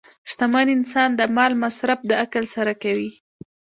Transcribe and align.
شتمن 0.31 0.67
انسان 0.77 1.09
د 1.19 1.21
مال 1.35 1.53
مصرف 1.63 1.99
د 2.09 2.11
عقل 2.21 2.45
سره 2.55 2.73
کوي. 2.83 3.11